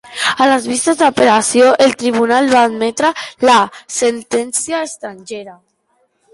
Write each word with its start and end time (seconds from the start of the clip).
A 0.43 0.45
les 0.51 0.63
vistes 0.69 0.97
d'apel·lació, 1.01 1.67
el 1.85 1.93
tribunal 2.05 2.49
va 2.55 2.63
admetre 2.71 3.13
la 3.51 3.61
sentència 3.99 4.85
estrangera. 4.91 5.59